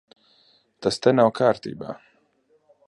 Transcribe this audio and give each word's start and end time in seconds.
Tas 0.85 0.97
te 1.03 1.13
nav 1.19 1.31
kārtībā. 1.41 1.97